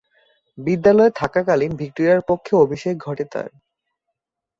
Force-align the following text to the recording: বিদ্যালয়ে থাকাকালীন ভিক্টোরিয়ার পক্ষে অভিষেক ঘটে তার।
বিদ্যালয়ে 0.57 1.11
থাকাকালীন 1.15 1.71
ভিক্টোরিয়ার 1.75 2.21
পক্ষে 2.21 2.53
অভিষেক 2.55 2.95
ঘটে 2.97 3.25
তার। 3.25 3.49